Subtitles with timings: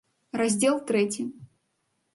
[0.39, 1.21] РАЗДЗЕЛ ТРЭЦІ.